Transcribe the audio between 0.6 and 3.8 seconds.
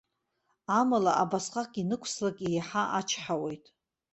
Амала, абасҟак ианықәслак еиҳа ачҳауеит.